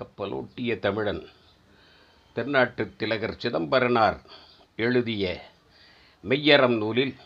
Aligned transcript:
கப்பலோட்டிய 0.00 0.78
தமிழன். 0.78 1.28
தென்னாட்டுத் 2.36 2.96
திலகர் 2.96 3.36
சிதம்பரனார் 3.38 4.20
எழுதிய 4.76 5.50
மெய்யறம் 6.28 6.76
நூலில் 6.76 7.16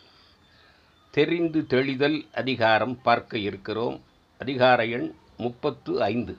தெரிந்து 1.10 1.66
தெளிதல் 1.66 2.26
அதிகாரம் 2.34 3.02
பார்க்க 3.02 3.38
இருக்கிறோம். 3.38 4.02
அதிகார 4.38 4.86
எண் 4.86 5.14
முப்பத்து 5.36 6.02
ஐந்து. 6.02 6.36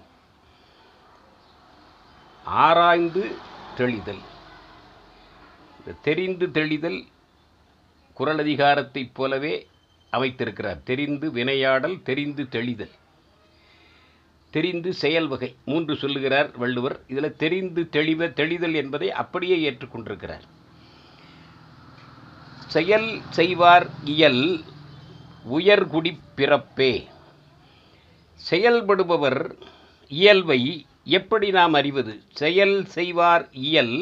ஆராய்ந்து 2.44 3.36
தெளிதல். 3.78 4.20
தெரிந்து 6.02 6.52
தெளிதல் 6.52 7.06
குரல் 8.14 8.38
அதிகாரத்தைப் 8.38 9.14
போலவே 9.14 9.68
அமைத்திருக்கிறார். 10.12 10.84
தெரிந்து 10.84 11.32
வினையாடல் 11.32 12.02
தெரிந்து 12.02 12.50
தெளிதல். 12.50 12.92
தெரிந்து 14.56 14.90
செயல் 15.04 15.28
வகை. 15.28 15.50
மூன்று 15.66 15.94
சொல்லுகிறார் 15.96 16.50
வள்ளுவர். 16.58 16.98
இதில் 17.08 17.40
தெரிந்து 17.44 17.82
தெளிவ 17.96 18.28
தெளிதல் 18.40 18.76
என்பதை 18.82 19.08
அப்படியே 19.22 19.56
ஏற்றுக்கொண்டிருக்கிறார். 19.70 20.46
செயல் 22.76 23.10
செய்வார் 23.30 23.88
இயல் 24.16 24.44
உயர்குடி 25.58 26.12
பிறப்பே. 26.36 26.94
செயல்படுபவர் 28.50 29.42
இயல்பை 30.12 30.62
எப்படி 31.18 31.48
நாம் 31.50 31.74
அறிவது? 31.74 32.14
செயல் 32.42 32.78
செய்வார் 32.96 33.46
இயல் 33.68 33.98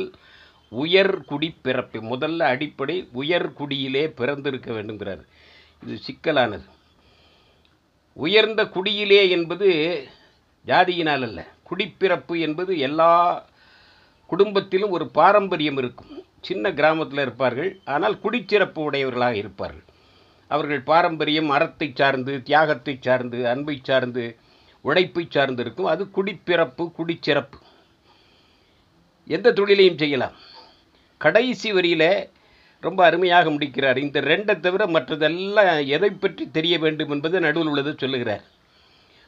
உயர்குடி 0.83 1.49
பிறப்பு. 1.61 1.99
முதல்ல 2.13 2.41
அடிப்படை 2.53 2.97
உயர்குடியிலே 3.21 4.03
பிறந்திருக்க 4.19 4.69
வேண்டுங்கிறார் 4.71 5.23
இது 5.83 5.95
சிக்கலானது. 6.07 6.67
உயர்ந்த 8.17 8.61
குடியிலே 8.75 9.21
என்பது 9.29 9.69
ஜாதியினால் 10.67 11.23
அல்ல 11.27 11.39
குடிப்பிறப்பு 11.69 12.39
என்பது 12.39 12.77
எல்லா 12.77 13.11
குடும்பத்திலும் 14.29 14.89
ஒரு 14.89 15.07
பாரம்பரியம் 15.07 15.77
இருக்கும். 15.77 16.11
சின்ன 16.41 16.73
கிராமத்தில் 16.73 17.19
இருப்பார்கள். 17.19 17.79
ஆனால் 17.85 18.19
குடிச்சிறப்பு 18.23 18.79
உடையவர்களாக 18.79 19.35
இருப்பார்கள். 19.35 19.85
அவர்கள் 20.47 20.81
பாரம்பரியம் 20.81 21.49
அறத்தை 21.49 21.91
சார்ந்து 21.95 22.33
தியாகத்தை 22.43 22.97
சார்ந்து 23.01 23.47
அன்பை 23.47 23.79
சார்ந்து 23.83 24.37
உழைப்பை 24.81 25.27
சார்ந்து 25.29 25.61
இருக்கும். 25.63 25.85
அது 25.85 26.03
குடிப்பிறப்பு 26.15 26.83
குடிச்சிறப்பு. 26.97 27.59
எந்த 29.27 29.53
தொழிலையும் 29.53 29.97
செய்யலாம். 29.97 30.35
கடைசி 31.17 31.71
வரியில் 31.71 32.29
ரொம்ப 32.79 33.05
அருமையாக 33.05 33.49
முடிக்கிறார். 33.49 33.97
இந்த 33.97 34.21
ரெண்டை 34.21 34.59
தவிர 34.59 34.85
மற்றதெல்லாம் 34.85 35.87
எதை 35.87 36.09
பற்றி 36.09 36.51
தெரிய 36.51 36.79
வேண்டும் 36.79 37.09
என்பது 37.09 37.39
நடுவில் 37.39 37.67
உள்ளது 37.67 37.93
சொல்லுகிறார். 37.97 38.43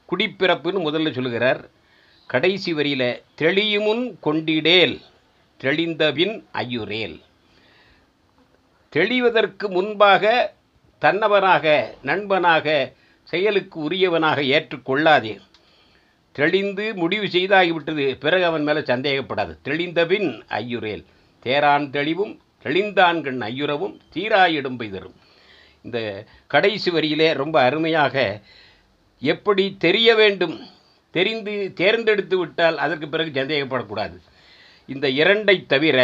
குடிப்பிறப்புன்னு 0.09 0.80
முதல்ல 0.88 1.14
சொல்லுகிறார். 1.14 1.61
கடைசி 2.30 2.73
வரியில் 2.73 3.09
தெளியுமுன் 3.42 4.03
கொண்டிடேல் 4.23 5.02
தெளிந்தபின் 5.64 6.36
ஐயுரேல் 6.53 7.17
தெளிவதற்கு 8.89 9.70
முன்பாக 9.70 10.53
தன்னவனாக 11.02 11.66
நண்பனாக 12.02 12.94
செயலுக்கு 13.23 13.78
உரியவனாக 13.80 14.39
ஏற்றுக்கொள்ளாதே 14.56 15.33
தெளிந்து 16.31 16.94
முடிவு 16.94 17.26
செய்தாகிவிட்டது 17.26 18.06
பிறகு 18.20 18.45
அவன் 18.45 18.64
மேலே 18.64 18.80
சந்தேகப்படாது. 18.80 19.53
தெளிந்தபின் 19.64 20.30
ஐயுரேல் 20.61 21.03
தேரான் 21.44 21.89
தெளிவும் 21.89 22.33
தெளிந்தான்கண் 22.64 23.42
ஐயுறவும் 23.50 23.95
தீராயிடும் 24.14 24.80
பெய்தரும். 24.80 25.16
இந்த 25.81 26.26
கடைசி 26.48 26.92
வரியிலே 26.92 27.33
ரொம்ப 27.33 27.61
அருமையாக 27.61 28.42
எப்படி 29.33 29.63
தெரிய 29.85 30.09
வேண்டும்? 30.21 30.55
தெரிந்து 31.15 31.53
தேர்ந்தெடுத்து 31.79 32.35
விட்டால் 32.37 32.77
அதற்கு 32.83 33.07
பிறகு 33.09 33.31
சந்தேகப்படக்கூடாது. 33.39 34.17
இந்த 34.89 35.07
இரண்டை 35.21 35.55
தவிர 35.73 35.99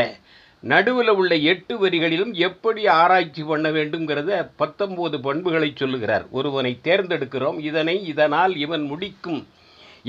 நடுவில் 0.63 1.11
உள்ள 1.19 1.33
எட்டு 1.51 1.73
வரிகளிலும் 1.83 2.33
எப்படி 2.47 2.81
ஆராய்ச்சி 3.01 3.43
பண்ண 3.43 3.67
வேண்டும்ங்கிறத 3.77 4.31
பத்தொம்போது 4.61 5.17
பண்புகளை 5.27 5.69
சொல்லுகிறார். 5.75 6.25
ஒருவனை 6.37 6.73
தேர்ந்தெடுக்கிறோம் 6.87 7.57
இதனை 7.69 7.95
இதனால் 8.11 8.53
இவன் 8.65 8.83
முடிக்கும் 8.91 9.41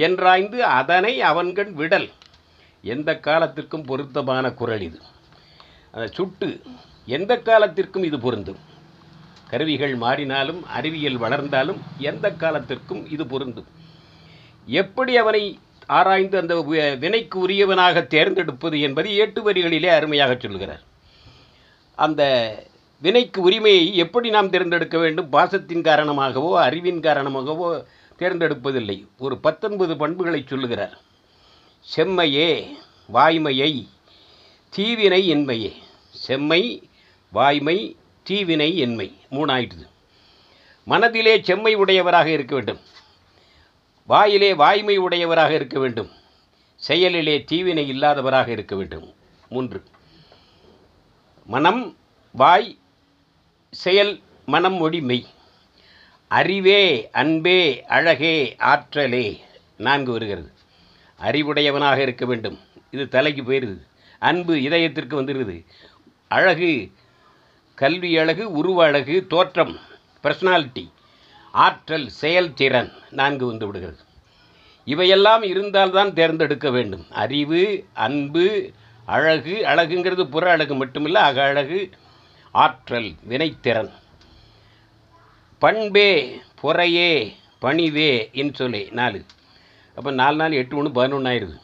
என்றாய்ந்து 0.06 0.58
அதனை 0.80 1.14
அவன்கண் 1.30 1.72
விடல். 1.80 2.08
எந்த 2.94 3.10
காலத்திற்கும் 3.26 3.86
பொருத்தமான 3.90 4.44
குரல் 4.60 4.84
இது. 4.88 4.98
அந்த 5.94 6.06
சுட்டு 6.18 6.48
எந்த 7.16 7.32
காலத்திற்கும் 7.48 8.06
இது 8.08 8.18
பொருந்தும். 8.26 8.60
கருவிகள் 9.52 9.98
மாறினாலும் 9.98 10.62
அறிவியல் 10.66 11.16
வளர்ந்தாலும் 11.16 11.80
எந்த 11.98 12.30
காலத்திற்கும் 12.30 13.10
இது 13.10 13.26
பொருந்தும். 13.26 13.66
எப்படி 14.66 15.16
அவனை 15.16 15.58
ஆராய்ந்து 15.86 16.38
அந்த 16.38 16.60
வி- 16.60 16.98
வினைக்கு 16.98 17.48
உரியவனாக 17.48 18.06
தேர்ந்தெடுப்பது 18.06 18.80
என்பதை 18.80 19.16
எட்டு 19.16 19.52
வரிகளிலே 19.52 19.86
அருமையாக 19.86 20.36
சொல்கிறார் 20.40 20.80
அந்த 21.96 22.54
வினைக்கு 23.02 23.42
உரிமையை 23.42 23.96
எப்படி 23.96 24.30
நாம் 24.30 24.50
தேர்ந்தெடுக்க 24.50 24.98
வேண்டும்? 24.98 25.32
பாசத்தின் 25.32 25.82
காரணமாகவோ 25.82 26.60
அறிவின் 26.60 27.00
காரணமாகவோ 27.00 27.84
தேர்ந்தெடுப்பதில்லை. 28.18 29.06
ஒரு 29.18 29.38
பத்தொன்பது 29.38 29.96
பண்புகளை 29.96 30.44
சொல்லுகிறார். 30.46 30.98
செம்மையே 31.96 32.66
வாய்மையை 33.14 33.86
தீவினை 34.70 35.34
இன்மையே. 35.34 35.72
செம்மை 36.10 36.88
வாய்மை 37.32 37.96
தீவினை 38.22 38.78
என்மை 38.78 39.20
மூணாயிட்டுது 39.30 39.90
மனதிலே 40.84 41.42
செம்மை 41.42 41.74
உடையவராக 41.74 42.30
இருக்க 42.30 42.54
வேண்டும். 42.54 42.80
வாயிலே 44.06 44.54
வாய்மை 44.54 44.96
உடையவராக 44.96 45.54
இருக்க 45.54 45.78
வேண்டும். 45.78 46.10
செயலிலே 46.76 47.44
தீவினை 47.44 47.88
இல்லாதவராக 47.88 48.48
இருக்க 48.48 48.76
வேண்டும். 48.76 49.14
மூன்று. 49.48 49.84
மனம் 51.46 51.96
வாய் 52.32 52.78
செயல் 53.70 54.20
மனம் 54.46 54.74
மொழி 54.74 55.00
மெய். 55.00 55.26
அறிவே 56.28 57.10
அன்பே 57.10 57.84
அழகே 57.88 58.56
ஆற்றலே. 58.58 59.40
நான்கு 59.76 60.12
வருகிறது. 60.12 60.52
அறிவுடையவனாக 61.20 61.96
இருக்க 61.96 62.24
வேண்டும். 62.24 62.58
இது 62.90 63.08
தலைக்கு 63.08 63.42
போயிருது. 63.42 63.86
அன்பு 64.18 64.62
இதயத்திற்கு 64.62 65.22
வந்துடுது 65.22 65.66
அழகு 66.28 66.92
கல்வி 67.82 68.18
அழகு 68.18 68.52
உருவ 68.52 68.84
அழகு 68.84 69.26
தோற்றம் 69.26 69.78
பர்சனாலிட்டி 70.22 70.90
ஆற்றல் 71.52 72.08
செயல்திறன் 72.08 72.92
நான்கு 73.10 73.46
வந்து 73.46 73.66
விடுகிறது. 73.66 73.98
இவையெல்லாம் 74.84 75.42
இருந்தால்தான் 75.42 76.14
தேர்ந்தெடுக்க 76.14 76.70
வேண்டும். 76.70 77.06
அறிவு 77.10 77.84
அன்பு 77.92 78.70
அழகு 79.06 79.54
அழகுங்கிறது 79.66 80.24
புற 80.24 80.50
அழகு 80.50 80.74
மட்டுமில்லை 80.84 81.22
அக 81.28 81.42
அழகு 81.42 81.90
ஆற்றல் 82.52 83.10
வினைத்திறன். 83.28 83.92
பண்பே 85.58 86.40
பொறையே 86.62 87.32
பணிவே 87.62 88.12
இன்சொலே 88.32 88.92
நாலு. 88.92 89.24
அப்போ 89.94 90.10
நாலு 90.10 90.36
நாள் 90.36 90.52
எட்டு 90.52 90.76
ஒன்று 90.76 90.90
பதினொன்று 90.90 91.30
ஆயிடுது. 91.30 91.58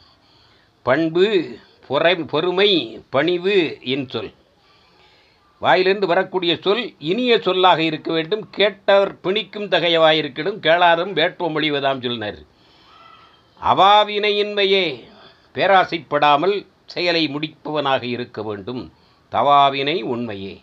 பண்பு 0.83 1.57
பொறை 1.87 2.15
பொறுமை 2.15 2.71
பணிவு 3.09 3.77
இன்சொல் 3.85 4.37
வாயிலிருந்து 5.59 6.07
வரக்கூடிய 6.07 6.57
சொல் 6.61 6.83
இனிய 6.99 7.39
சொல்லாக 7.41 7.79
இருக்க 7.81 8.11
வேண்டும். 8.11 8.43
கேட்டவர் 8.57 9.13
பிணிக்கும் 9.23 9.69
தகையவாயிருக்கணும் 9.69 10.59
கேளாரும் 10.65 11.13
வேட்பம் 11.13 11.53
மொழிவதாம் 11.55 12.03
சொன்னார் 12.03 12.39
அவாவினையின்மையே 13.61 14.85
பேராசைப்படாமல் 15.53 16.55
செயலை 16.85 17.23
முடிப்பவனாக 17.27 18.03
இருக்க 18.03 18.43
வேண்டும். 18.43 18.93
தவாவினை 19.31 20.01
உண்மையே 20.01 20.61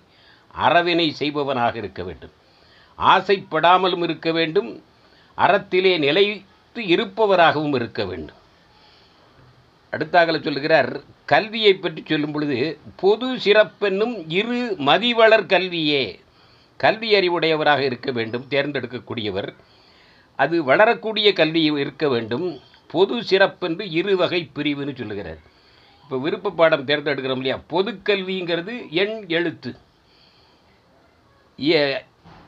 அறவினை 0.52 1.10
செய்பவனாக 1.10 1.76
இருக்க 1.76 2.02
வேண்டும். 2.02 2.34
ஆசைப்படாமலும் 2.98 4.02
இருக்க 4.02 4.32
வேண்டும். 4.32 4.70
அறத்திலே 5.38 5.98
நிலைத்து 5.98 6.82
இருப்பவராகவும் 6.82 7.74
இருக்க 7.74 8.04
வேண்டும். 8.04 8.36
அடுத்தாகல 9.96 10.42
சொல்லுகிறார் 10.44 10.92
கல்வியை 11.32 11.72
பற்றி 11.74 12.02
சொல்லும் 12.06 12.32
பொழுது 12.32 12.58
பொது 13.02 13.28
சிறப்பென்னும் 13.44 14.14
இரு 14.40 14.60
மதிவளர் 14.88 15.46
கல்வியே. 15.54 16.04
கல்வி 16.76 17.08
அறிவுடையவராக 17.18 17.82
இருக்க 17.88 18.10
வேண்டும் 18.18 18.46
தேர்ந்தெடுக்கக்கூடியவர். 18.50 19.50
அது 20.38 20.56
வளரக்கூடிய 20.64 21.28
கல்வி 21.40 21.62
இருக்க 21.82 22.06
வேண்டும். 22.14 22.48
பொது 22.94 23.14
சிறப்பென்று 23.30 23.84
இரு 24.00 24.14
வகை 24.16 24.40
பிரிவுன்னு 24.54 24.94
சொல்லுகிறார். 25.00 25.40
இப்போ 26.02 26.16
விருப்ப 26.24 26.50
பாடம் 26.50 26.86
தேர்ந்தெடுக்கிறோம் 26.90 27.40
இல்லையா? 27.40 27.56
பொதுக்கல்விங்கிறது 27.72 28.74
எண் 29.02 29.16
எழுத்து. 29.38 29.70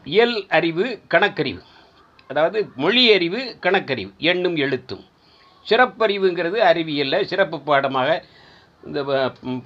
இயல் 0.05 0.37
அறிவு 0.59 0.87
கணக்கறிவு. 1.15 1.63
அதாவது 2.31 2.59
மொழி 2.83 3.05
அறிவு 3.13 3.41
கணக்கறிவு 3.63 4.13
எண்ணும் 4.31 4.57
எழுத்தும். 4.65 5.05
சிறப்பறிவுங்கிறது 5.69 6.59
அறிவியலில் 6.71 7.29
சிறப்பு 7.31 7.61
பாடமாக 7.61 8.11
இந்த 8.87 9.01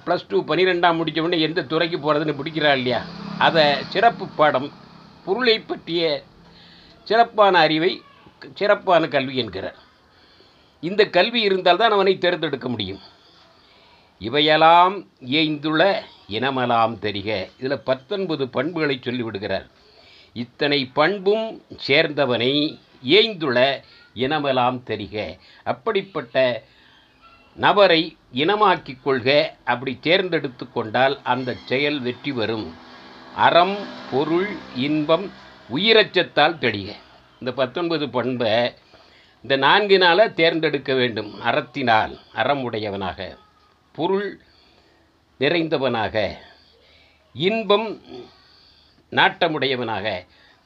ப்ளஸ் 0.05 0.27
டூ 0.27 0.37
பன்னிரெண்டாம் 0.43 0.99
முடித்த 0.99 1.21
உடனே 1.21 1.41
எந்த 1.41 1.63
துறைக்கு 1.63 1.97
போகிறதுன்னு 1.97 2.39
பிடிக்கிறா 2.39 2.71
இல்லையா? 2.77 3.01
அதை 3.37 3.65
சிறப்பு 3.93 4.25
பாடம் 4.39 4.67
பொருளை 5.25 5.57
பற்றிய 5.59 6.23
சிறப்பான 7.03 7.59
அறிவை 7.59 7.91
சிறப்பான 8.53 9.07
கல்வி 9.07 9.35
என்கிறார். 9.35 9.77
இந்த 10.83 11.01
கல்வி 11.17 11.41
இருந்தால்தான் 11.41 11.95
அவனை 11.97 12.13
தேர்ந்தெடுக்க 12.17 12.67
முடியும். 12.69 13.01
இவையெல்லாம் 14.19 14.95
ஏய்ந்துள்ள 15.39 15.83
இனமெல்லாம் 16.37 16.93
தெரிக. 17.05 17.29
இதில் 17.59 17.85
பத்தொன்பது 17.89 18.43
பண்புகளை 18.55 18.95
சொல்லிவிடுகிறார். 19.01 19.67
இத்தனை 20.33 20.79
பண்பும் 20.99 21.47
சேர்ந்தவனை 21.87 22.53
ஏய்ந்துள்ள 23.17 23.59
இனமெல்லாம் 24.15 24.83
தெரிக. 24.83 25.15
அப்படிப்பட்ட 25.63 26.63
நபரை 27.55 28.17
இனமாக்கிக் 28.33 29.03
கொள்க. 29.03 29.29
அப்படி 29.63 29.97
தேர்ந்தெடுத்து 29.99 30.71
கொண்டால் 30.71 31.15
அந்த 31.23 31.55
செயல் 31.65 31.99
வெற்றி 32.01 32.31
வரும் 32.31 32.67
அறம் 33.35 33.77
பொருள் 34.11 34.49
இன்பம் 34.75 35.25
உயிரச்சத்தால் 35.75 36.59
தெளிக. 36.63 36.89
இந்த 37.39 37.51
பத்தொன்பது 37.55 38.09
பண்பை 38.09 38.73
இந்த 39.41 39.57
நான்கினால் 39.57 40.33
தேர்ந்தெடுக்க 40.33 40.93
வேண்டும். 40.93 41.41
அறத்தினால் 41.41 42.19
அறம் 42.33 42.63
உடையவனாக 42.63 43.37
பொருள் 43.91 44.29
நிறைந்தவனாக. 45.39 46.15
இன்பம் 47.33 47.87
நாட்டமுடையவனாக. 49.11 50.07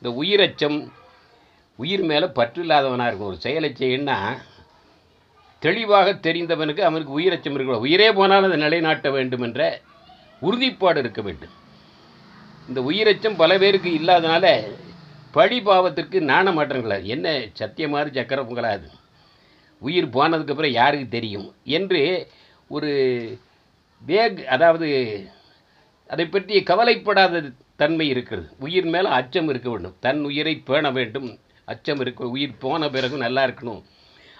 இந்த 0.02 0.10
உயிரச்சம் 0.22 0.78
உயிர் 1.78 2.04
மேலே 2.04 2.28
பற்று 2.28 2.62
இல்லாதவனாக 2.64 3.10
இருக்கும் 3.10 3.28
ஒரு 3.28 3.40
செயலை 3.40 3.70
செய்யணும்னா 3.80 4.18
தெளிவாக 5.60 6.14
தெரிந்தவனுக்கு 6.14 6.80
அவனுக்கு 6.80 7.20
உயிரச்சம் 7.20 7.56
இருக்க 7.58 7.86
உயிரே 7.86 8.08
போனாலும் 8.12 8.50
அதை 8.50 8.60
நிலைநாட்ட 8.60 9.10
வேண்டும் 9.10 9.42
என்ற 9.42 9.62
உறுதிப்பாடு 10.42 11.00
இருக்க 11.00 11.22
வேண்டும். 11.22 11.54
இந்த 12.68 12.82
உயிரச்சம் 12.82 13.38
பல 13.38 13.58
பேருக்கு 13.58 13.90
இல்லாதனால 14.00 14.46
பழி 15.32 15.58
பாவத்திற்கு 15.62 16.20
நாண 16.20 16.52
மாற்றங்களா 16.52 16.98
என்ன 17.04 17.28
சத்தியமாறு 17.60 18.10
சக்கர 18.12 18.42
பொங்கலாது 18.42 18.88
உயிர் 19.82 20.08
போனதுக்கப்புறம் 20.08 20.78
யாருக்கு 20.82 21.08
தெரியும்? 21.08 21.48
என்று 21.64 22.02
ஒரு 22.68 22.92
வேக் 24.08 24.40
அதாவது 24.46 24.88
அதை 26.08 26.26
பற்றி 26.26 26.64
கவலைப்படாத 26.64 27.42
தன்மை 27.76 28.08
இருக்கிறது. 28.10 28.48
உயிர் 28.60 28.86
மேலே 28.86 29.10
அச்சம் 29.10 29.50
இருக்க 29.50 29.70
வேண்டும். 29.70 29.98
தன் 30.00 30.24
உயிரை 30.24 30.56
பேண 30.70 30.92
வேண்டும். 30.92 31.30
அச்சம் 31.72 32.02
இருக்க 32.04 32.24
உயிர் 32.36 32.62
போன 32.64 32.90
பிறகு 32.96 33.16
நல்லா 33.18 33.44
இருக்கணும். 33.48 33.82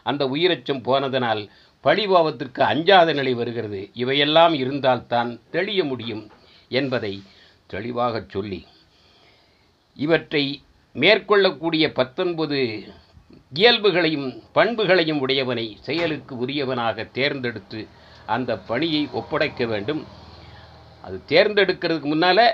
அந்த 0.10 0.24
உயிரச்சம் 0.36 0.86
போனதனால் 0.90 1.42
பழிபாவத்திற்கு 1.84 2.62
அஞ்சாத 2.72 3.14
நிலை 3.20 3.34
வருகிறது. 3.34 3.82
இவையெல்லாம் 3.94 4.54
இருந்தால்தான் 4.54 5.32
தெளிய 5.56 5.82
முடியும் 5.84 6.24
என்பதை 6.80 7.14
தெளிவாகச் 7.74 8.32
சொல்லி 8.36 8.62
இவற்றை 10.06 10.44
மேற்கொள்ளக்கூடிய 10.96 11.86
பத்தொன்பது 12.00 12.60
இயல்புகளையும் 13.54 14.30
பண்புகளையும் 14.58 15.22
உடையவனை 15.26 15.66
செயலுக்கு 15.88 16.34
உரியவனாக 16.46 17.06
தேர்ந்தெடுத்து 17.18 17.82
அந்த 18.36 18.52
பணியை 18.70 19.04
ஒப்படைக்க 19.20 19.66
வேண்டும். 19.66 20.02
அது 21.06 21.18
தேர்ந்தெடுக்கிறதுக்கு 21.28 22.08
முன்னால் 22.14 22.46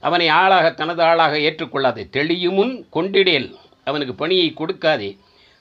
அவனை 0.00 0.28
ஆளாக 0.28 0.70
தனது 0.70 1.02
ஆளாக 1.02 1.36
ஏற்றுக்கொள்ளாதே. 1.38 2.02
தெளியுமுன் 2.12 2.86
கொண்டிடேல். 2.92 3.54
அவனுக்கு 3.84 4.14
பணியை 4.14 4.54
கொடுக்காதே. 4.56 5.18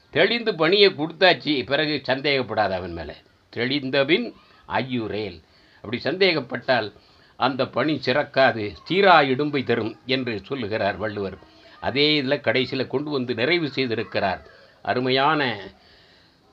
தெளிந்து 0.10 0.56
பணியை 0.56 0.90
கொடுத்தாச்சு 0.90 1.66
பிறகு 1.66 2.02
சந்தேகப்படாத 2.04 2.76
அவன் 2.76 2.92
மேலே. 2.92 3.14
தெளிந்தபின் 3.56 4.34
ஐயுரேல் 4.68 5.44
அப்படி 5.76 5.98
சந்தேகப்பட்டால் 6.00 6.94
அந்த 7.36 7.68
பணி 7.68 8.00
சிறக்காது 8.06 8.76
தீரா 8.84 9.22
இடும்பை 9.22 9.64
தரும் 9.64 10.00
என்று 10.06 10.42
சொல்லுகிறார் 10.44 10.98
வள்ளுவர். 10.98 11.38
அதே 11.82 12.16
இதில் 12.16 12.42
கடைசியில் 12.42 12.88
கொண்டு 12.88 13.10
வந்து 13.10 13.34
நிறைவு 13.34 13.68
செய்திருக்கிறார். 13.68 14.42
அருமையான 14.82 15.70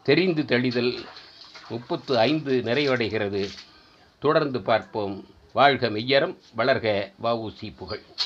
தெரிந்து 0.02 0.44
தெளிதல். 0.44 0.94
முப்பத்து 1.68 2.18
ஐந்து 2.18 2.62
நிறைவடைகிறது. 2.64 3.48
தொடர்ந்து 4.18 4.62
பார்ப்போம். 4.62 5.26
வாழ்க 5.54 5.88
மெய்யரம் 5.90 6.32
வளர்க 6.56 6.86
வஉசி 7.22 7.68
புகழ். 7.76 8.04